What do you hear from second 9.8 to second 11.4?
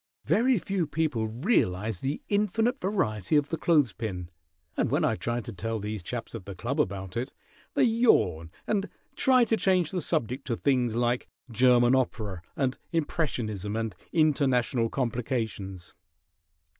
the subject to things like